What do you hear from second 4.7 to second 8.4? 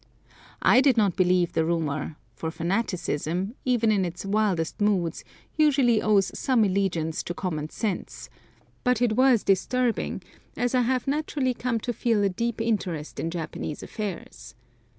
moods, usually owes some allegiance to common sense;